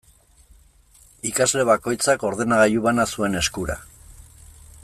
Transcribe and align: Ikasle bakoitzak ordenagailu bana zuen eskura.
Ikasle 1.31 1.67
bakoitzak 1.71 2.27
ordenagailu 2.31 2.85
bana 2.89 3.09
zuen 3.17 3.41
eskura. 3.45 3.81